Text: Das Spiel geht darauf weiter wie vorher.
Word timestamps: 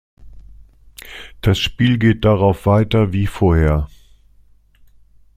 Das 1.41 1.59
Spiel 1.59 1.99
geht 1.99 2.25
darauf 2.25 2.65
weiter 2.65 3.13
wie 3.13 3.27
vorher. 3.27 3.87